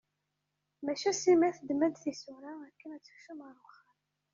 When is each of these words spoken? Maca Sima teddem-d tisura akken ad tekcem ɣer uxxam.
Maca 0.83 1.11
Sima 1.19 1.49
teddem-d 1.55 1.95
tisura 1.97 2.53
akken 2.67 2.89
ad 2.95 3.01
tekcem 3.03 3.39
ɣer 3.45 3.55
uxxam. 3.65 4.01